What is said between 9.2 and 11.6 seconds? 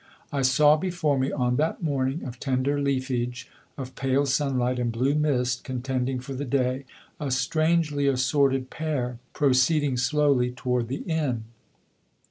proceeding slowly toward the Inn.